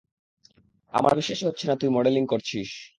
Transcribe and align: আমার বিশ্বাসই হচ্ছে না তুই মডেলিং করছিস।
আমার 0.93 1.13
বিশ্বাসই 1.15 1.47
হচ্ছে 1.47 1.65
না 1.67 1.75
তুই 1.75 1.89
মডেলিং 1.89 2.23
করছিস। 2.25 2.69